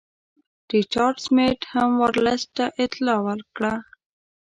[0.73, 3.73] ریچارډ سمیت هم ورلسټ ته اطلاع ورکړه.